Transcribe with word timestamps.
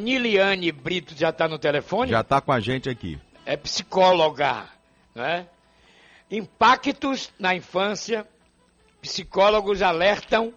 Niliane 0.00 0.72
Brito 0.72 1.14
já 1.16 1.30
está 1.30 1.46
no 1.46 1.58
telefone? 1.58 2.10
Já 2.10 2.20
está 2.20 2.40
com 2.40 2.52
a 2.52 2.60
gente 2.60 2.88
aqui. 2.88 3.18
É 3.44 3.56
psicóloga, 3.56 4.68
né? 5.14 5.46
Impactos 6.30 7.32
na 7.38 7.54
infância. 7.54 8.26
Psicólogos 9.00 9.82
alertam 9.82 10.52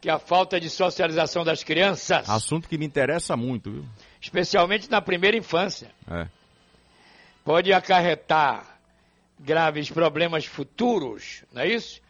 que 0.00 0.10
a 0.10 0.18
falta 0.18 0.60
de 0.60 0.70
socialização 0.70 1.44
das 1.44 1.64
crianças. 1.64 2.28
Assunto 2.28 2.68
que 2.68 2.78
me 2.78 2.86
interessa 2.86 3.36
muito, 3.36 3.70
viu? 3.70 3.84
Especialmente 4.20 4.90
na 4.90 5.00
primeira 5.00 5.36
infância. 5.36 5.90
É. 6.10 6.28
Pode 7.44 7.72
acarretar 7.72 8.78
graves 9.38 9.90
problemas 9.90 10.46
futuros, 10.46 11.44
não 11.52 11.62
é 11.62 11.68
isso? 11.68 12.00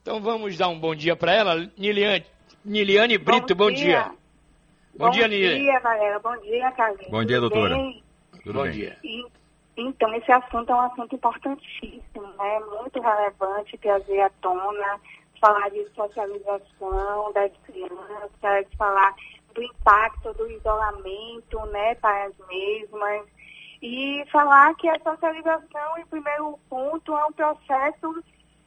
Então 0.00 0.20
vamos 0.20 0.56
dar 0.56 0.68
um 0.68 0.78
bom 0.78 0.94
dia 0.94 1.16
para 1.16 1.34
ela. 1.34 1.70
Niliane, 1.76 2.24
Niliane 2.64 3.18
Brito, 3.18 3.54
bom, 3.54 3.66
bom 3.66 3.70
dia. 3.70 4.04
dia. 4.04 4.21
Bom, 4.96 5.06
bom 5.06 5.10
dia, 5.10 5.28
Niliane. 5.28 5.58
Bom 5.58 5.64
dia, 5.64 5.80
Valéria. 5.80 6.18
Bom 6.18 6.36
dia, 6.38 6.72
Carlinhos. 6.72 7.10
Bom 7.10 7.24
dia, 7.24 7.40
doutora. 7.40 7.74
Bem? 7.74 8.04
Tudo 8.44 8.52
bom 8.52 8.62
bem. 8.62 8.72
dia. 8.72 8.98
E, 9.02 9.26
então, 9.76 10.14
esse 10.14 10.30
assunto 10.30 10.70
é 10.70 10.74
um 10.74 10.80
assunto 10.80 11.14
importantíssimo, 11.14 12.26
né? 12.38 12.60
Muito 12.60 13.00
relevante 13.00 13.78
trazer 13.78 14.20
à 14.20 14.30
tona, 14.42 15.00
falar 15.40 15.70
de 15.70 15.88
socialização 15.94 17.32
das 17.32 17.50
crianças, 17.64 18.66
falar 18.76 19.14
do 19.54 19.62
impacto 19.62 20.32
do 20.34 20.50
isolamento, 20.50 21.58
né, 21.66 21.94
para 21.96 22.26
as 22.26 22.34
mesmas. 22.48 23.26
E 23.82 24.24
falar 24.30 24.74
que 24.76 24.88
a 24.88 24.98
socialização, 25.00 25.98
em 25.98 26.06
primeiro 26.06 26.58
ponto, 26.68 27.16
é 27.16 27.24
um 27.24 27.32
processo 27.32 28.22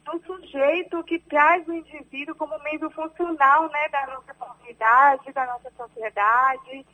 do 0.06 0.22
sujeito 0.24 1.02
que 1.04 1.18
traz 1.18 1.66
o 1.66 1.72
indivíduo 1.72 2.34
como 2.36 2.58
membro 2.62 2.88
funcional 2.90 3.68
né, 3.70 3.88
da 3.90 4.06
nossa 4.06 4.34
comunidade, 4.34 5.32
da 5.32 5.46
nossa 5.46 5.70
sociedade, 5.76 6.86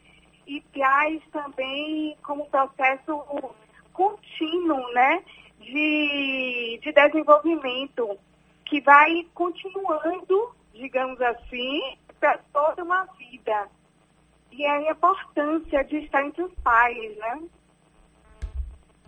e 0.47 0.61
traz 0.73 1.23
também 1.31 2.17
como 2.23 2.47
processo 2.47 3.25
contínuo 3.93 4.93
né, 4.95 5.23
de, 5.61 6.81
de 6.83 6.93
desenvolvimento, 6.93 8.19
que 8.65 8.81
vai 8.81 9.27
continuando, 9.35 10.55
digamos 10.73 11.21
assim, 11.21 11.97
para 12.19 12.39
toda 12.53 12.83
uma 12.83 13.05
vida. 13.19 13.69
E 14.51 14.67
a 14.67 14.91
importância 14.91 15.85
de 15.85 15.99
estar 15.99 16.25
entre 16.25 16.43
os 16.43 16.55
pais, 16.63 17.17
né? 17.19 17.43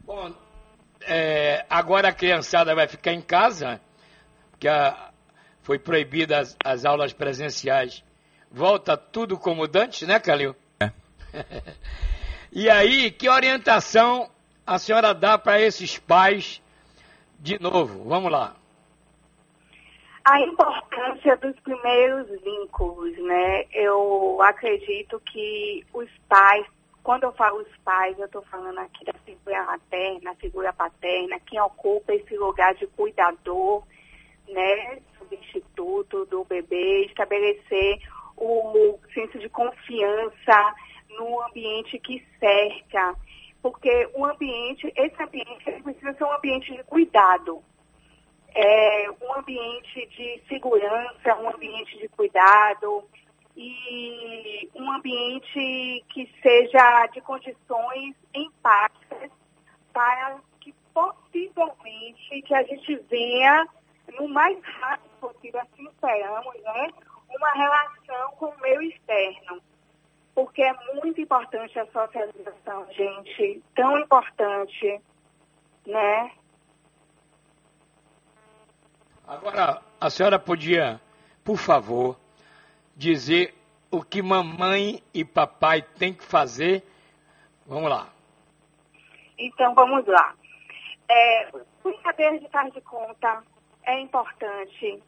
Bom, 0.05 0.33
é, 1.07 1.65
agora 1.69 2.09
a 2.09 2.13
criançada 2.13 2.75
vai 2.75 2.87
ficar 2.87 3.13
em 3.13 3.21
casa, 3.21 3.81
que 4.65 4.69
a, 4.69 5.11
foi 5.61 5.79
proibida 5.79 6.39
as, 6.39 6.57
as, 6.65 6.87
aulas 6.87 7.13
presenciais. 7.13 8.03
Volta 8.51 8.97
tudo 8.97 9.37
como 9.37 9.69
dantes, 9.69 10.09
né, 10.09 10.19
Calil? 10.19 10.57
É. 10.81 10.91
e 12.51 12.71
aí, 12.71 13.11
que 13.11 13.29
orientação 13.29 14.31
a 14.67 14.79
senhora 14.79 15.13
dá 15.13 15.37
para 15.37 15.61
esses 15.61 15.99
pais 15.99 16.63
de 17.39 17.61
novo? 17.61 18.09
Vamos 18.09 18.33
lá. 18.33 18.57
A 20.25 20.41
importância 20.41 21.37
dos 21.37 21.61
primeiros 21.61 22.27
vínculos, 22.43 23.15
né? 23.19 23.67
Eu 23.71 24.41
acredito 24.41 25.21
que 25.21 25.85
os 25.93 26.09
pais 26.27 26.65
quando 27.03 27.25
eu 27.25 27.33
falo 27.33 27.61
os 27.61 27.77
pais, 27.85 28.19
eu 28.19 28.25
estou 28.25 28.41
falando 28.45 28.79
aqui 28.79 29.05
da 29.05 29.13
figura 29.27 29.63
materna, 29.65 30.35
figura 30.37 30.73
paterna, 30.73 31.39
quem 31.41 31.61
ocupa 31.61 32.15
esse 32.15 32.35
lugar 32.35 32.75
de 32.77 32.87
cuidador, 32.87 33.85
né, 34.49 35.01
substituto 35.19 36.27
do 36.27 36.45
bebê, 36.45 37.07
estabelecer 37.07 37.99
o 38.37 38.99
senso 39.13 39.39
de 39.39 39.49
confiança 39.49 40.75
no 41.11 41.43
ambiente 41.43 41.99
que 41.99 42.25
cerca, 42.39 43.15
porque 43.63 44.09
o 44.15 44.25
ambiente, 44.25 44.93
esse 44.97 45.23
ambiente 45.23 45.83
precisa 45.83 46.13
ser 46.15 46.25
um 46.25 46.33
ambiente 46.33 46.77
de 46.77 46.83
cuidado, 46.85 47.63
é 48.55 49.07
um 49.23 49.35
ambiente 49.35 50.07
de 50.07 50.43
segurança, 50.49 51.37
um 51.41 51.49
ambiente 51.49 51.97
de 51.99 52.09
cuidado, 52.09 53.05
e 53.57 54.69
um 54.75 54.91
ambiente 54.93 56.05
que 56.09 56.29
seja 56.43 57.07
de 57.09 57.21
condições 57.21 58.17
empáticas 58.35 59.31
para 59.93 60.41
que 60.61 60.75
possivelmente 60.93 62.43
que 62.43 62.55
a 62.55 62.63
gente 62.65 62.97
venha 63.09 63.67
no 64.19 64.29
mais 64.29 64.59
rápido 64.63 65.11
possível, 65.21 65.61
assim 65.61 65.87
esperamos, 65.89 66.55
né, 66.63 66.91
uma 67.29 67.53
relação 67.53 68.31
com 68.33 68.47
o 68.47 68.61
meio 68.61 68.83
externo. 68.83 69.61
Porque 70.35 70.63
é 70.63 70.73
muito 70.95 71.21
importante 71.21 71.79
a 71.79 71.87
socialização, 71.87 72.87
gente, 72.93 73.63
tão 73.75 73.99
importante, 73.99 75.01
né? 75.87 76.33
Agora, 79.27 79.81
a 80.01 80.11
senhora 80.11 80.39
podia, 80.39 81.01
por 81.45 81.57
favor, 81.57 82.19
dizer 82.97 83.55
o 83.91 84.03
que 84.03 84.21
mamãe 84.21 85.03
e 85.15 85.25
papai 85.25 85.83
têm 85.83 86.13
que 86.13 86.25
fazer. 86.25 86.83
Vamos 87.65 87.89
lá. 87.89 88.09
Então, 89.39 89.73
vamos 89.75 90.05
lá. 90.07 90.35
É, 91.09 91.49
brincadeira 91.83 92.39
de 92.41 92.49
faz 92.49 92.73
de 92.73 92.81
conta 92.81 93.43
é 93.87 94.01
importante 94.01 95.03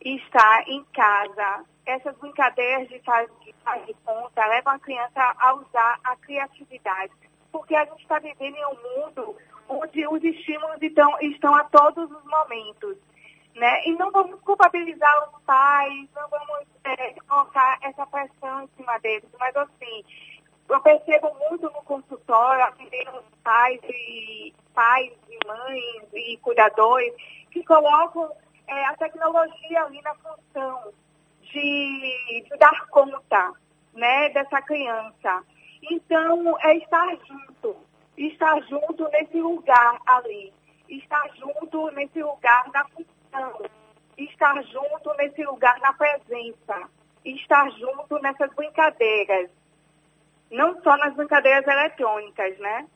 estar 0.00 0.68
em 0.68 0.84
casa. 0.92 1.64
Essas 1.84 2.16
brincadeiras 2.18 2.88
de 2.88 2.98
faz 3.00 3.30
de, 3.40 3.54
de 3.86 3.94
conta 4.04 4.46
levam 4.46 4.74
a 4.74 4.78
criança 4.78 5.34
a 5.38 5.54
usar 5.54 6.00
a 6.04 6.16
criatividade. 6.16 7.12
Porque 7.52 7.74
a 7.74 7.84
gente 7.84 8.02
está 8.02 8.18
vivendo 8.18 8.56
em 8.56 8.66
um 8.66 8.76
mundo 8.82 9.36
onde 9.68 10.06
os 10.06 10.22
estímulos 10.22 10.80
estão, 10.80 11.18
estão 11.20 11.54
a 11.54 11.64
todos 11.64 12.10
os 12.10 12.24
momentos. 12.24 12.96
Né? 13.54 13.86
E 13.86 13.92
não 13.92 14.10
vamos 14.10 14.38
culpabilizar 14.42 15.30
os 15.30 15.42
pais, 15.44 16.08
não 16.14 16.28
vamos 16.28 16.66
é, 16.84 17.14
colocar 17.26 17.78
essa 17.82 18.06
pressão 18.06 18.62
em 18.62 18.68
cima 18.76 18.98
deles, 18.98 19.30
mas 19.40 19.56
assim, 19.56 20.04
eu 20.68 20.80
percebo 20.80 21.34
muito 21.48 21.64
no 21.64 21.82
consultório, 21.82 22.64
atendendo 22.64 23.24
pais 23.42 23.80
e 23.84 24.54
pais 24.74 25.12
e 25.28 25.46
mães 25.46 26.08
e 26.12 26.36
cuidadores 26.38 27.14
que 27.50 27.62
colocam 27.64 28.30
é, 28.66 28.84
a 28.86 28.96
tecnologia 28.96 29.84
ali 29.84 30.00
na 30.02 30.14
função 30.14 30.92
de, 31.40 32.44
de 32.48 32.56
dar 32.58 32.86
conta 32.88 33.52
né, 33.94 34.28
dessa 34.30 34.60
criança. 34.62 35.44
Então, 35.90 36.58
é 36.60 36.76
estar 36.76 37.16
junto, 37.26 37.76
estar 38.16 38.60
junto 38.62 39.08
nesse 39.08 39.40
lugar 39.40 39.98
ali, 40.06 40.52
estar 40.88 41.28
junto 41.36 41.90
nesse 41.92 42.22
lugar 42.22 42.70
da 42.70 42.84
função 42.84 43.06
estar 44.16 44.62
junto 44.64 45.12
nesse 45.14 45.44
lugar 45.44 45.78
na 45.80 45.92
presença, 45.92 46.88
estar 47.24 47.70
junto 47.72 48.18
nessas 48.20 48.52
brincadeiras, 48.54 49.50
não 50.50 50.80
só 50.82 50.96
nas 50.96 51.14
brincadeiras 51.14 51.66
eletrônicas, 51.66 52.58
né? 52.58 52.86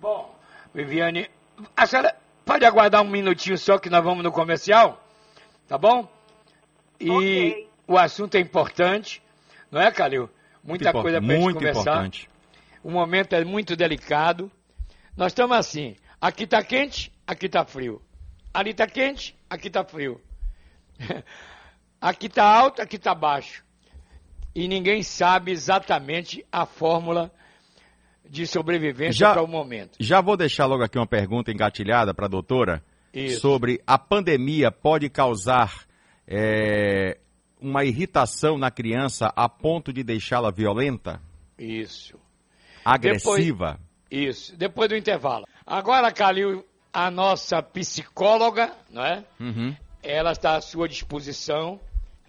Bom, 0.00 0.34
Viviane, 0.74 1.30
a 1.76 1.86
senhora 1.86 2.16
pode 2.44 2.64
aguardar 2.64 3.02
um 3.02 3.08
minutinho 3.08 3.56
só 3.56 3.78
que 3.78 3.90
nós 3.90 4.02
vamos 4.02 4.24
no 4.24 4.32
comercial, 4.32 5.02
tá 5.68 5.78
bom? 5.78 6.10
E 6.98 7.10
okay. 7.10 7.68
o 7.86 7.98
assunto 7.98 8.34
é 8.36 8.40
importante, 8.40 9.22
não 9.70 9.80
é, 9.80 9.90
Calil? 9.90 10.28
Muita 10.62 10.92
muito 10.92 11.02
coisa 11.02 11.20
para 11.20 11.34
gente 11.34 11.54
conversar. 11.54 11.80
Importante. 11.80 12.30
O 12.82 12.90
momento 12.90 13.32
é 13.34 13.44
muito 13.44 13.76
delicado. 13.76 14.50
Nós 15.16 15.32
estamos 15.32 15.56
assim, 15.56 15.96
aqui 16.20 16.44
está 16.44 16.62
quente, 16.62 17.12
aqui 17.26 17.46
está 17.46 17.64
frio. 17.64 18.02
Ali 18.52 18.70
está 18.70 18.86
quente, 18.86 19.36
aqui 19.48 19.68
está 19.68 19.84
frio. 19.84 20.20
aqui 22.00 22.26
está 22.26 22.44
alto, 22.44 22.82
aqui 22.82 22.96
está 22.96 23.14
baixo. 23.14 23.64
E 24.54 24.68
ninguém 24.68 25.02
sabe 25.02 25.50
exatamente 25.50 26.44
a 26.52 26.66
fórmula 26.66 27.32
de 28.28 28.46
sobrevivência 28.46 29.28
para 29.30 29.42
o 29.42 29.46
momento. 29.46 29.96
Já 30.00 30.20
vou 30.20 30.36
deixar 30.36 30.66
logo 30.66 30.82
aqui 30.82 30.98
uma 30.98 31.06
pergunta 31.06 31.50
engatilhada 31.50 32.14
para 32.14 32.26
a 32.26 32.28
doutora 32.28 32.82
Isso. 33.12 33.40
sobre 33.40 33.82
a 33.86 33.98
pandemia 33.98 34.70
pode 34.70 35.08
causar 35.10 35.84
é, 36.26 37.18
uma 37.60 37.84
irritação 37.84 38.58
na 38.58 38.70
criança 38.70 39.32
a 39.36 39.48
ponto 39.48 39.92
de 39.92 40.02
deixá-la 40.02 40.50
violenta? 40.50 41.20
Isso. 41.58 42.18
Agressiva? 42.84 43.78
Depois, 44.10 44.36
isso. 44.36 44.56
Depois 44.56 44.88
do 44.88 44.96
intervalo. 44.96 45.46
Agora, 45.66 46.10
Calil, 46.10 46.64
a 46.92 47.10
nossa 47.10 47.62
psicóloga, 47.62 48.72
não 48.90 49.04
é? 49.04 49.24
Uhum. 49.38 49.74
Ela 50.02 50.32
está 50.32 50.56
à 50.56 50.60
sua 50.60 50.88
disposição. 50.88 51.80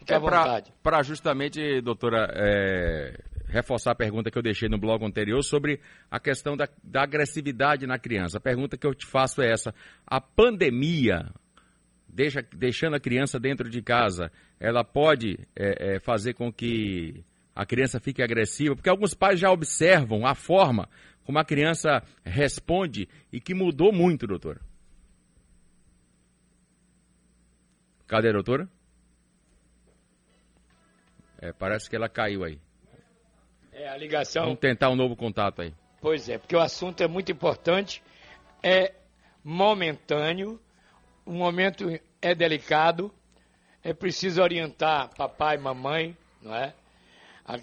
Fique 0.03 0.13
é 0.13 0.17
à 0.17 0.19
vontade. 0.19 0.73
Para 0.83 1.01
justamente, 1.01 1.81
doutora, 1.81 2.27
é, 2.35 3.17
reforçar 3.47 3.91
a 3.91 3.95
pergunta 3.95 4.29
que 4.29 4.37
eu 4.37 4.43
deixei 4.43 4.67
no 4.67 4.77
blog 4.77 5.05
anterior 5.05 5.41
sobre 5.41 5.79
a 6.11 6.19
questão 6.19 6.57
da, 6.57 6.67
da 6.83 7.03
agressividade 7.03 7.87
na 7.87 7.97
criança. 7.97 8.37
A 8.37 8.41
pergunta 8.41 8.77
que 8.77 8.85
eu 8.85 8.93
te 8.93 9.05
faço 9.05 9.41
é 9.41 9.49
essa: 9.49 9.73
a 10.05 10.19
pandemia, 10.19 11.31
deixa, 12.07 12.41
deixando 12.53 12.95
a 12.95 12.99
criança 12.99 13.39
dentro 13.39 13.69
de 13.69 13.81
casa, 13.81 14.29
ela 14.59 14.83
pode 14.83 15.39
é, 15.55 15.95
é, 15.95 15.99
fazer 15.99 16.33
com 16.33 16.51
que 16.51 17.23
a 17.55 17.65
criança 17.65 17.99
fique 17.99 18.21
agressiva? 18.21 18.75
Porque 18.75 18.89
alguns 18.89 19.13
pais 19.13 19.39
já 19.39 19.49
observam 19.51 20.25
a 20.25 20.35
forma 20.35 20.89
como 21.23 21.39
a 21.39 21.45
criança 21.45 22.03
responde 22.25 23.07
e 23.31 23.39
que 23.39 23.53
mudou 23.53 23.93
muito, 23.93 24.27
doutora. 24.27 24.59
Cadê 28.05 28.29
a 28.29 28.33
doutora? 28.33 28.69
É, 31.43 31.51
parece 31.51 31.89
que 31.89 31.95
ela 31.97 32.07
caiu 32.07 32.45
aí. 32.45 32.57
É, 33.73 33.89
a 33.89 33.97
ligação. 33.97 34.43
Vamos 34.45 34.61
tentar 34.61 34.89
um 34.89 34.95
novo 34.95 35.13
contato 35.13 35.61
aí. 35.61 35.73
Pois 35.99 36.29
é, 36.29 36.37
porque 36.37 36.55
o 36.55 36.59
assunto 36.61 37.03
é 37.03 37.07
muito 37.07 37.33
importante, 37.33 38.01
é 38.63 38.93
momentâneo, 39.43 40.57
o 41.25 41.33
momento 41.33 41.89
é 42.21 42.33
delicado, 42.33 43.13
é 43.83 43.93
preciso 43.93 44.41
orientar 44.41 45.13
papai 45.17 45.57
e 45.57 45.59
mamãe, 45.59 46.17
não 46.41 46.55
é? 46.55 46.73
A, 47.45 47.59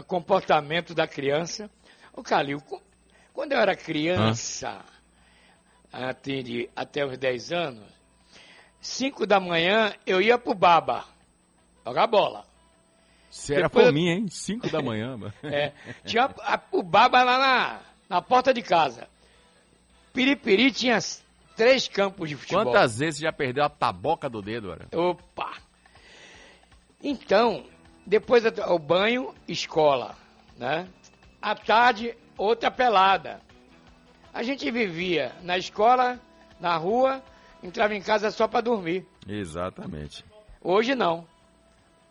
a 0.00 0.02
comportamento 0.02 0.94
da 0.94 1.06
criança. 1.06 1.70
O 2.12 2.22
Calil, 2.22 2.62
quando 3.32 3.52
eu 3.52 3.58
era 3.58 3.74
criança, 3.74 4.84
até, 5.90 6.42
até 6.76 7.06
os 7.06 7.16
10 7.16 7.52
anos, 7.52 7.88
5 8.82 9.26
da 9.26 9.40
manhã 9.40 9.94
eu 10.06 10.20
ia 10.20 10.36
pro 10.36 10.52
baba 10.52 11.06
jogar 11.86 12.06
bola. 12.06 12.53
Você 13.34 13.56
era 13.56 13.68
fominha, 13.68 14.12
hein? 14.12 14.28
5 14.28 14.70
da 14.70 14.80
manhã. 14.80 15.18
é, 15.42 15.72
tinha 16.04 16.26
a, 16.38 16.60
o 16.70 16.84
baba 16.84 17.24
lá 17.24 17.36
na, 17.36 17.80
na 18.08 18.22
porta 18.22 18.54
de 18.54 18.62
casa. 18.62 19.08
Piripiri 20.12 20.70
tinha 20.70 21.00
três 21.56 21.88
campos 21.88 22.28
de 22.28 22.36
futebol. 22.36 22.64
Quantas 22.64 23.00
vezes 23.00 23.20
já 23.20 23.32
perdeu 23.32 23.64
a 23.64 23.68
taboca 23.68 24.30
do 24.30 24.40
dedo, 24.40 24.70
era? 24.70 24.86
Opa! 24.96 25.52
Então, 27.02 27.64
depois 28.06 28.44
o 28.44 28.78
banho, 28.78 29.34
escola, 29.48 30.14
né? 30.56 30.86
À 31.42 31.56
tarde, 31.56 32.16
outra 32.38 32.70
pelada. 32.70 33.42
A 34.32 34.44
gente 34.44 34.70
vivia 34.70 35.32
na 35.42 35.58
escola, 35.58 36.20
na 36.60 36.76
rua, 36.76 37.20
entrava 37.64 37.96
em 37.96 38.00
casa 38.00 38.30
só 38.30 38.46
para 38.46 38.60
dormir. 38.60 39.04
Exatamente. 39.26 40.24
Hoje 40.62 40.94
não. 40.94 41.26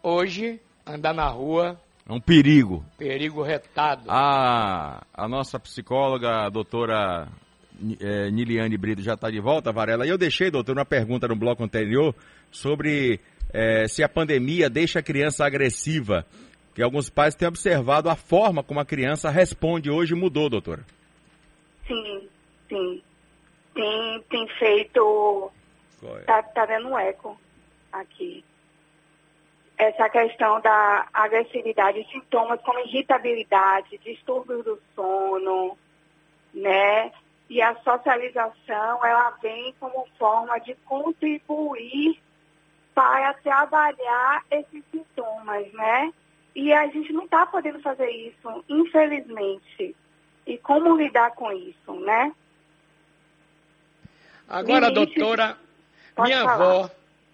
Hoje, 0.03 0.59
andar 0.85 1.13
na 1.13 1.27
rua. 1.27 1.79
É 2.07 2.11
um 2.11 2.19
perigo. 2.19 2.85
Perigo 2.97 3.41
retado. 3.41 4.09
A, 4.09 5.03
a 5.13 5.27
nossa 5.27 5.59
psicóloga, 5.59 6.45
a 6.45 6.49
doutora 6.49 7.27
é, 7.99 8.29
Niliane 8.29 8.77
Brito, 8.77 9.01
já 9.01 9.13
está 9.13 9.29
de 9.29 9.39
volta, 9.39 9.71
Varela. 9.71 10.05
E 10.05 10.09
eu 10.09 10.17
deixei, 10.17 10.51
doutor, 10.51 10.77
uma 10.77 10.85
pergunta 10.85 11.27
no 11.27 11.35
bloco 11.35 11.63
anterior 11.63 12.13
sobre 12.51 13.19
é, 13.53 13.87
se 13.87 14.03
a 14.03 14.09
pandemia 14.09 14.69
deixa 14.69 14.99
a 14.99 15.03
criança 15.03 15.45
agressiva. 15.45 16.25
Que 16.75 16.81
alguns 16.81 17.09
pais 17.09 17.35
têm 17.35 17.47
observado 17.47 18.09
a 18.09 18.15
forma 18.15 18.63
como 18.63 18.79
a 18.79 18.85
criança 18.85 19.29
responde 19.29 19.91
hoje 19.91 20.15
mudou, 20.15 20.49
doutora. 20.49 20.83
Sim, 21.87 22.27
sim 22.67 23.01
tem, 23.73 24.23
tem 24.29 24.47
feito. 24.59 25.51
Está 26.19 26.43
tá 26.43 26.65
dando 26.65 26.89
um 26.89 26.99
eco 26.99 27.39
aqui. 27.91 28.43
Essa 29.77 30.07
questão 30.09 30.61
da 30.61 31.07
agressividade, 31.13 32.07
sintomas 32.11 32.61
como 32.61 32.79
irritabilidade, 32.79 33.97
distúrbios 33.99 34.63
do 34.63 34.79
sono, 34.95 35.77
né? 36.53 37.11
E 37.49 37.61
a 37.61 37.75
socialização, 37.81 39.05
ela 39.05 39.31
vem 39.41 39.73
como 39.79 40.07
forma 40.17 40.59
de 40.59 40.75
contribuir 40.85 42.19
para 42.93 43.33
trabalhar 43.35 44.43
esses 44.51 44.83
sintomas, 44.91 45.71
né? 45.73 46.13
E 46.55 46.71
a 46.71 46.87
gente 46.87 47.11
não 47.11 47.25
está 47.25 47.45
podendo 47.45 47.79
fazer 47.81 48.09
isso, 48.09 48.63
infelizmente. 48.69 49.95
E 50.45 50.57
como 50.57 50.95
lidar 50.95 51.31
com 51.31 51.51
isso, 51.51 51.93
né? 52.01 52.31
Agora, 54.47 54.91
doutora, 54.91 55.57
minha 56.17 56.43
falar. 56.43 56.53
avó, 56.53 56.91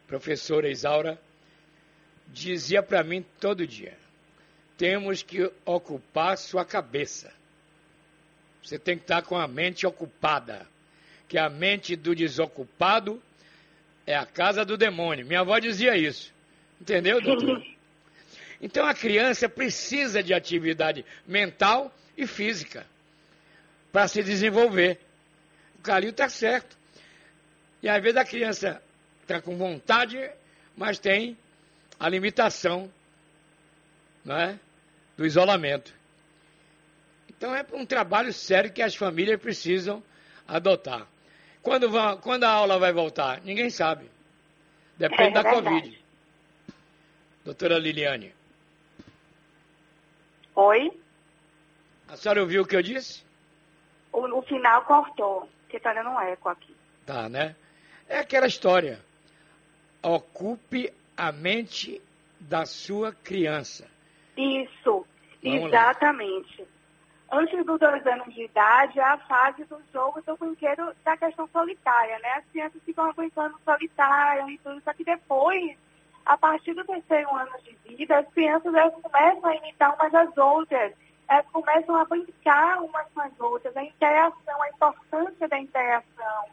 professora 0.08 0.70
Isaura, 0.70 1.20
dizia 2.34 2.82
para 2.82 3.04
mim 3.04 3.26
todo 3.40 3.66
dia: 3.68 3.98
temos 4.78 5.22
que 5.22 5.52
ocupar 5.66 6.38
sua 6.38 6.64
cabeça. 6.64 7.32
Você 8.64 8.78
tem 8.78 8.98
que 8.98 9.04
estar 9.04 9.22
com 9.24 9.38
a 9.38 9.48
mente 9.48 9.86
ocupada. 9.86 10.66
Que 11.28 11.38
a 11.38 11.50
mente 11.50 11.96
do 11.96 12.16
desocupado 12.16 13.22
é 14.06 14.16
a 14.16 14.26
casa 14.26 14.66
do 14.66 14.78
demônio. 14.78 15.26
Minha 15.26 15.42
avó 15.42 15.60
dizia 15.60 15.96
isso. 15.96 16.34
Entendeu, 16.80 17.22
doutor? 17.22 17.64
Então 18.62 18.86
a 18.86 18.94
criança 18.94 19.48
precisa 19.48 20.22
de 20.22 20.34
atividade 20.34 21.06
mental 21.26 21.96
e 22.18 22.28
física 22.28 22.86
para 23.90 24.06
se 24.06 24.22
desenvolver. 24.22 25.00
O 25.78 25.82
Calil 25.82 26.10
está 26.10 26.28
certo. 26.28 26.78
E 27.82 27.88
às 27.88 28.04
vezes 28.04 28.18
a 28.18 28.26
criança 28.26 28.84
está 29.22 29.42
com 29.42 29.58
vontade, 29.58 30.30
mas 30.76 31.00
tem 31.00 31.38
a 32.00 32.08
limitação 32.08 32.92
é, 34.28 34.58
do 35.18 35.26
isolamento. 35.26 35.94
Então 37.30 37.54
é 37.56 37.66
um 37.74 37.86
trabalho 37.86 38.32
sério 38.32 38.72
que 38.72 38.82
as 38.82 38.96
famílias 38.96 39.40
precisam 39.40 40.02
adotar. 40.48 41.06
Quando, 41.62 41.90
vão, 41.90 42.18
quando 42.18 42.44
a 42.46 42.50
aula 42.50 42.80
vai 42.80 42.94
voltar? 42.94 43.42
Ninguém 43.42 43.70
sabe. 43.70 44.10
Depende 44.98 45.38
é, 45.38 45.44
da 45.44 45.50
Covid. 45.50 46.04
Doutora 47.44 47.78
Liliane. 47.78 48.34
Oi? 50.56 50.92
A 52.08 52.18
senhora 52.18 52.42
ouviu 52.42 52.64
o 52.64 52.66
que 52.66 52.76
eu 52.76 52.82
disse? 52.82 53.24
O, 54.12 54.20
o 54.38 54.42
final 54.42 54.84
cortou, 54.84 55.50
porque 55.62 55.78
está 55.78 55.94
dando 55.94 56.10
um 56.10 56.20
eco 56.20 56.50
aqui. 56.50 56.76
Tá, 57.06 57.30
né? 57.30 57.56
É 58.08 58.20
aquela 58.20 58.48
história. 58.48 59.00
Ocupe 60.02 60.92
a 61.20 61.34
mente 61.34 62.02
da 62.40 62.66
sua 62.66 63.12
criança. 63.12 63.86
Isso, 64.38 65.06
Vamos 65.44 65.68
exatamente. 65.68 66.62
Lá. 66.62 67.40
Antes 67.40 67.66
dos 67.66 67.78
dois 67.78 68.08
anos 68.08 68.34
de 68.34 68.46
idade, 68.46 69.00
é 69.00 69.04
a 69.04 69.18
fase 69.18 69.66
do 69.66 69.80
jogo 69.94 70.22
do 70.22 70.38
brinquedo 70.38 70.96
da 71.04 71.18
questão 71.18 71.48
solitária, 71.50 72.18
né? 72.20 72.30
As 72.38 72.46
crianças 72.46 72.82
ficam 72.84 73.12
brincando 73.14 73.60
solitário 73.66 74.50
e 74.50 74.58
tudo, 74.60 74.82
só 74.82 74.94
que 74.94 75.04
depois, 75.04 75.78
a 76.26 76.38
partir 76.38 76.74
do 76.74 76.86
terceiro 76.86 77.36
ano 77.36 77.52
de 77.64 77.96
vida, 77.98 78.18
as 78.18 78.28
crianças 78.34 78.74
elas 78.74 78.94
começam 78.96 79.46
a 79.46 79.56
imitar 79.58 79.94
umas 79.96 80.14
às 80.14 80.38
outras, 80.38 80.94
elas 81.28 81.46
começam 81.52 81.96
a 81.98 82.06
brincar 82.06 82.82
umas 82.82 83.08
com 83.14 83.22
as 83.22 83.40
outras, 83.40 83.76
a 83.76 83.84
interação, 83.84 84.64
a 84.64 84.70
importância 84.70 85.48
da 85.50 85.60
interação, 85.60 86.46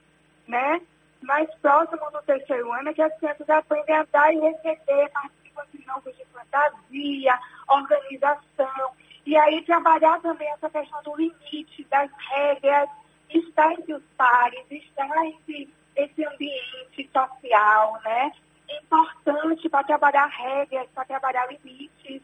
né? 0.48 0.80
Mais 1.26 1.52
próximo 1.56 2.10
do 2.10 2.22
terceiro 2.22 2.72
ano 2.72 2.88
é 2.88 2.94
que 2.94 3.02
as 3.02 3.14
crianças 3.18 3.48
aprendem 3.50 3.96
a 3.96 4.06
dar 4.12 4.32
e 4.32 4.38
receber, 4.38 5.10
participam 5.10 5.64
de 5.72 5.84
jogos 5.84 6.16
de 6.16 6.24
fantasia, 6.26 7.38
organização. 7.68 8.92
E 9.26 9.36
aí 9.36 9.62
trabalhar 9.62 10.20
também 10.20 10.48
essa 10.52 10.70
questão 10.70 11.02
do 11.02 11.16
limite, 11.16 11.84
das 11.90 12.10
regras, 12.30 12.88
estar 13.28 13.72
entre 13.72 13.94
os 13.94 14.02
pares, 14.16 14.64
estar 14.70 15.26
entre 15.26 15.68
esse 15.96 16.24
ambiente 16.24 17.10
social, 17.12 18.00
né? 18.04 18.32
Importante 18.82 19.68
para 19.68 19.84
trabalhar 19.84 20.26
regras, 20.26 20.88
para 20.94 21.04
trabalhar 21.04 21.46
limites 21.46 22.22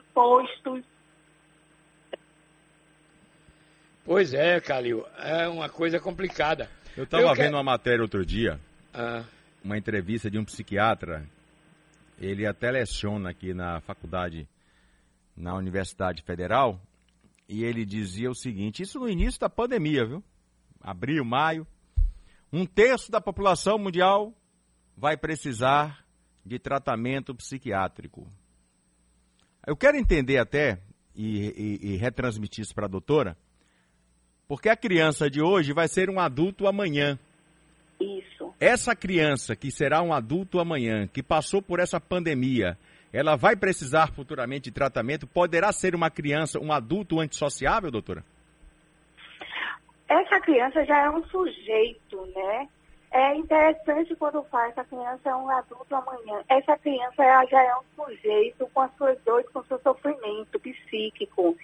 impostos. 0.00 0.84
Pois 4.04 4.34
é, 4.34 4.60
Calil, 4.60 5.06
é 5.18 5.46
uma 5.46 5.68
coisa 5.68 6.00
complicada. 6.00 6.68
Eu 6.94 7.04
estava 7.04 7.34
vendo 7.34 7.54
uma 7.54 7.62
matéria 7.62 8.02
outro 8.02 8.24
dia, 8.24 8.60
ah. 8.92 9.24
uma 9.64 9.78
entrevista 9.78 10.30
de 10.30 10.38
um 10.38 10.44
psiquiatra. 10.44 11.26
Ele 12.18 12.46
até 12.46 12.70
leciona 12.70 13.30
aqui 13.30 13.54
na 13.54 13.80
faculdade, 13.80 14.46
na 15.34 15.54
Universidade 15.54 16.22
Federal, 16.22 16.78
e 17.48 17.64
ele 17.64 17.86
dizia 17.86 18.30
o 18.30 18.34
seguinte: 18.34 18.82
isso 18.82 18.98
no 19.00 19.08
início 19.08 19.40
da 19.40 19.48
pandemia, 19.48 20.04
viu? 20.04 20.22
Abril, 20.82 21.24
maio. 21.24 21.66
Um 22.52 22.66
terço 22.66 23.10
da 23.10 23.20
população 23.20 23.78
mundial 23.78 24.34
vai 24.94 25.16
precisar 25.16 26.04
de 26.44 26.58
tratamento 26.58 27.34
psiquiátrico. 27.34 28.30
Eu 29.66 29.76
quero 29.76 29.96
entender 29.96 30.36
até, 30.36 30.78
e, 31.14 31.78
e, 31.82 31.92
e 31.92 31.96
retransmitir 31.96 32.62
isso 32.62 32.74
para 32.74 32.84
a 32.84 32.90
doutora, 32.90 33.36
porque 34.52 34.68
a 34.68 34.76
criança 34.76 35.30
de 35.30 35.40
hoje 35.40 35.72
vai 35.72 35.88
ser 35.88 36.10
um 36.10 36.20
adulto 36.20 36.66
amanhã. 36.66 37.18
Isso. 37.98 38.52
Essa 38.60 38.94
criança 38.94 39.56
que 39.56 39.70
será 39.70 40.02
um 40.02 40.12
adulto 40.12 40.60
amanhã, 40.60 41.06
que 41.06 41.22
passou 41.22 41.62
por 41.62 41.80
essa 41.80 41.98
pandemia, 41.98 42.76
ela 43.14 43.34
vai 43.34 43.56
precisar 43.56 44.12
futuramente 44.12 44.64
de 44.64 44.70
tratamento? 44.70 45.26
Poderá 45.26 45.72
ser 45.72 45.94
uma 45.94 46.10
criança, 46.10 46.58
um 46.60 46.70
adulto 46.70 47.18
antissociável, 47.18 47.90
doutora? 47.90 48.22
Essa 50.06 50.38
criança 50.40 50.84
já 50.84 50.98
é 50.98 51.08
um 51.08 51.24
sujeito, 51.28 52.20
né? 52.34 52.68
é 53.10 53.34
interessante 53.34 54.14
quando 54.16 54.42
faz 54.44 54.72
essa 54.72 54.84
criança 54.84 55.30
é 55.30 55.34
um 55.34 55.48
adulto 55.48 55.94
amanhã. 55.94 56.44
Essa 56.50 56.76
criança 56.76 57.24
ela 57.24 57.46
já 57.46 57.62
é 57.62 57.74
um 57.74 58.04
sujeito 58.04 58.68
com 58.74 58.82
as 58.82 58.94
suas 58.96 59.18
dores, 59.22 59.48
com 59.48 59.60
o 59.60 59.64
seu 59.64 59.78
sofrimento 59.78 60.60
psíquico. 60.60 61.56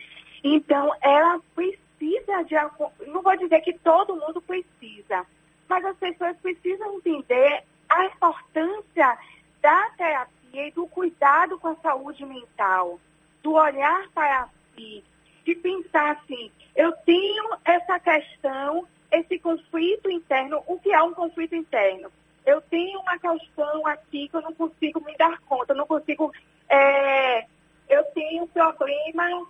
Então, 0.43 0.91
ela 1.03 1.39
precisa 1.55 1.88
de. 1.99 3.07
Não 3.07 3.23
vou 3.23 3.37
dizer 3.37 3.61
que 3.61 3.73
todo 3.79 4.17
mundo 4.17 4.41
precisa, 4.41 5.27
mas 5.69 5.85
as 5.85 5.97
pessoas 5.97 6.37
precisam 6.39 6.95
entender 6.95 7.65
a 7.89 8.05
importância 8.07 9.19
da 9.61 9.91
terapia 9.97 10.69
e 10.69 10.71
do 10.73 10.87
cuidado 10.87 11.59
com 11.59 11.69
a 11.69 11.77
saúde 11.77 12.25
mental, 12.25 13.01
do 13.43 13.53
olhar 13.53 14.09
para 14.15 14.49
si, 14.75 15.03
de 15.45 15.55
pensar 15.55 16.13
assim: 16.13 16.51
eu 16.75 16.93
tenho 17.05 17.57
essa 17.65 17.99
questão 17.99 18.87
esse 19.11 19.39
conflito 19.39 20.11
interno, 20.11 20.63
o 20.67 20.79
que 20.79 20.93
é 20.93 21.03
um 21.03 21.15
conflito 21.15 21.55
interno? 21.55 22.11
Eu 22.45 22.61
tenho 22.63 23.01
uma 23.01 23.19
questão 23.19 23.87
aqui 23.87 24.29
que 24.29 24.37
eu 24.37 24.43
não 24.43 24.55
consigo 24.55 25.01
me 25.05 25.15
dar 25.17 25.39
conta, 25.41 25.73
eu 25.73 25.77
não 25.77 25.87
consigo. 25.87 26.33
É, 26.69 27.47
eu 27.89 28.05
tenho 28.15 28.45
um 28.45 28.49
problema 28.49 29.47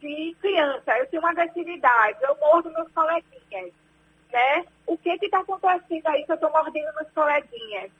de 0.00 0.36
criança, 0.40 0.96
eu 0.98 1.06
tenho 1.06 1.22
uma 1.22 1.30
agressividade, 1.30 2.18
eu 2.22 2.36
mordo 2.36 2.70
meus 2.70 2.90
coleguinhas. 2.92 3.72
Né? 4.32 4.64
O 4.86 4.96
que 4.98 5.10
está 5.10 5.40
acontecendo 5.40 6.06
aí 6.06 6.24
que 6.24 6.32
eu 6.32 6.34
estou 6.34 6.50
mordendo 6.50 6.94
meus 6.94 7.10
coleguinhas? 7.12 7.90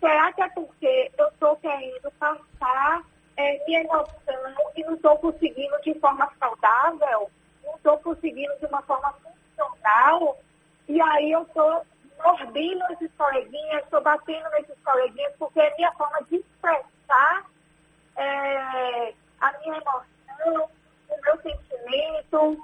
Será 0.00 0.32
que 0.32 0.42
é 0.42 0.48
porque 0.48 1.10
eu 1.16 1.28
estou 1.28 1.56
querendo 1.56 2.10
passar 2.18 3.02
é, 3.36 3.64
minha 3.66 3.82
emoção 3.82 4.72
e 4.76 4.84
não 4.84 4.94
estou 4.94 5.16
conseguindo 5.18 5.80
de 5.82 5.94
forma 5.94 6.30
saudável? 6.38 7.30
Não 7.64 7.74
estou 7.76 7.98
conseguindo 7.98 8.52
de 8.58 8.66
uma 8.66 8.82
forma 8.82 9.12
funcional? 9.12 10.38
E 10.88 11.00
aí 11.00 11.32
eu 11.32 11.42
estou 11.42 11.86
mordendo 12.22 12.84
esses 12.92 13.10
coleguinhas, 13.16 13.84
estou 13.84 14.00
batendo 14.00 14.48
nesses 14.50 14.78
coleguinhas, 14.84 15.34
porque 15.38 15.60
é 15.60 15.74
minha 15.76 15.92
forma 15.92 16.18
de 16.28 16.36
expressar 16.36 17.46
é, 18.16 19.14
a 19.40 19.58
minha 19.58 19.76
emoção, 19.76 20.04
sentimento, 22.32 22.62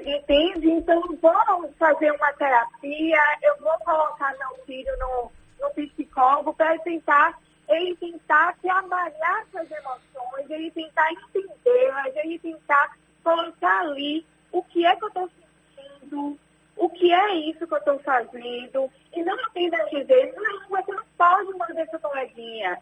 entende? 0.00 0.70
Então 0.70 1.02
vamos 1.20 1.74
fazer 1.78 2.10
uma 2.12 2.32
terapia, 2.34 3.20
eu 3.42 3.56
vou 3.60 3.72
colocar 3.84 4.36
meu 4.38 4.64
filho 4.66 4.92
no, 4.98 5.32
no 5.60 5.70
psicólogo 5.70 6.52
para 6.54 6.78
tentar 6.80 7.38
ele 7.68 7.96
tentar 7.96 8.56
trabalhar 8.62 9.44
suas 9.50 9.68
emoções, 9.68 10.48
ele 10.48 10.70
tentar 10.70 11.10
entendê-las, 11.12 12.14
ele 12.14 12.38
tentar 12.38 12.96
colocar 13.24 13.80
ali 13.80 14.24
o 14.52 14.62
que 14.62 14.86
é 14.86 14.94
que 14.94 15.04
eu 15.04 15.08
estou 15.08 15.28
sentindo, 15.74 16.38
o 16.76 16.88
que 16.88 17.12
é 17.12 17.34
isso 17.34 17.66
que 17.66 17.74
eu 17.74 17.78
estou 17.78 17.98
fazendo, 17.98 18.88
e 19.12 19.22
não 19.24 19.34
apenas 19.46 19.90
dizer, 19.90 20.32
não, 20.36 20.68
você 20.68 20.92
não 20.92 21.04
pode 21.18 21.58
mandar 21.58 21.86
seu 21.88 21.98
coleguinha. 21.98 22.78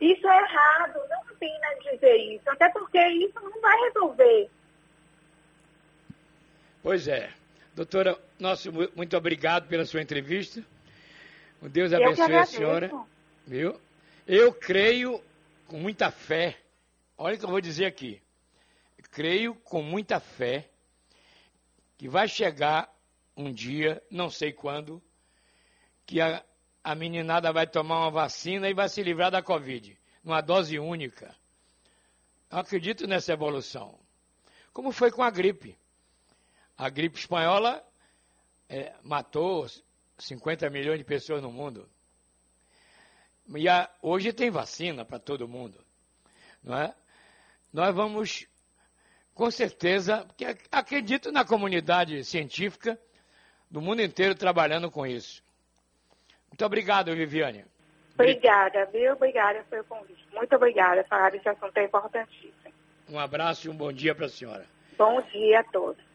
Isso 0.00 0.26
é 0.26 0.40
errado, 0.40 1.00
não 1.10 1.20
apenas 1.30 1.78
dizer 1.92 2.16
isso, 2.16 2.48
até 2.48 2.70
porque 2.70 2.98
isso 3.08 3.38
não 3.42 3.60
vai 3.60 3.76
resolver. 3.88 4.48
Pois 6.82 7.08
é. 7.08 7.32
Doutora, 7.74 8.18
nosso 8.38 8.70
muito 8.94 9.16
obrigado 9.16 9.68
pela 9.68 9.84
sua 9.84 10.02
entrevista. 10.02 10.64
Deus 11.62 11.92
abençoe 11.92 12.34
a 12.34 12.44
senhora. 12.44 12.90
Viu? 13.46 13.80
Eu 14.26 14.52
creio 14.52 15.22
com 15.66 15.78
muita 15.78 16.10
fé. 16.10 16.56
Olha 17.16 17.34
o 17.34 17.38
que 17.38 17.44
eu 17.44 17.50
vou 17.50 17.60
dizer 17.60 17.86
aqui. 17.86 18.20
creio 19.10 19.54
com 19.54 19.82
muita 19.82 20.20
fé 20.20 20.68
que 21.96 22.08
vai 22.08 22.28
chegar 22.28 22.92
um 23.36 23.52
dia, 23.52 24.02
não 24.10 24.30
sei 24.30 24.52
quando, 24.52 25.02
que 26.06 26.20
a, 26.20 26.44
a 26.82 26.94
meninada 26.94 27.52
vai 27.52 27.66
tomar 27.66 28.00
uma 28.00 28.10
vacina 28.10 28.68
e 28.68 28.74
vai 28.74 28.88
se 28.88 29.02
livrar 29.02 29.30
da 29.30 29.42
Covid, 29.42 29.96
numa 30.22 30.40
dose 30.40 30.78
única. 30.78 31.34
Eu 32.50 32.58
acredito 32.58 33.06
nessa 33.06 33.32
evolução. 33.32 33.98
Como 34.72 34.92
foi 34.92 35.10
com 35.10 35.22
a 35.22 35.30
gripe. 35.30 35.76
A 36.78 36.88
gripe 36.88 37.18
espanhola 37.18 37.84
é, 38.68 38.94
matou 39.02 39.66
50 40.16 40.70
milhões 40.70 40.98
de 40.98 41.04
pessoas 41.04 41.42
no 41.42 41.50
mundo. 41.50 41.88
E 43.56 43.68
a, 43.68 43.90
hoje 44.00 44.32
tem 44.32 44.48
vacina 44.48 45.04
para 45.04 45.18
todo 45.18 45.48
mundo. 45.48 45.84
Não 46.62 46.78
é? 46.78 46.94
Nós 47.72 47.92
vamos, 47.92 48.46
com 49.34 49.50
certeza, 49.50 50.24
porque 50.24 50.46
acredito 50.70 51.32
na 51.32 51.44
comunidade 51.44 52.22
científica, 52.24 52.96
do 53.68 53.80
mundo 53.80 54.00
inteiro 54.00 54.34
trabalhando 54.34 54.90
com 54.90 55.04
isso. 55.04 55.42
Muito 56.48 56.64
obrigado, 56.64 57.14
Viviane. 57.14 57.64
Obrigada, 58.14 58.86
viu? 58.86 59.12
Obrigada 59.12 59.64
pelo 59.64 59.84
convite. 59.84 60.24
Muito 60.32 60.54
obrigada. 60.54 61.04
Falar 61.04 61.30
desse 61.30 61.48
assunto 61.48 61.76
é 61.76 61.84
importantíssimo. 61.84 62.72
Um 63.08 63.18
abraço 63.18 63.66
e 63.66 63.70
um 63.70 63.76
bom 63.76 63.92
dia 63.92 64.14
para 64.14 64.26
a 64.26 64.28
senhora. 64.28 64.66
Bom 64.96 65.20
dia 65.22 65.60
a 65.60 65.64
todos. 65.64 66.07